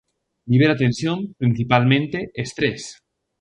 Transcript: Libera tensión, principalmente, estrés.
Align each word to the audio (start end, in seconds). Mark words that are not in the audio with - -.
Libera 0.47 0.75
tensión, 0.75 1.35
principalmente, 1.37 2.31
estrés. 2.33 2.81